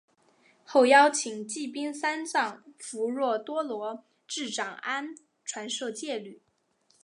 [0.65, 5.13] 后邀请罽宾三藏弗若多罗至长安
[5.45, 6.41] 传授戒律。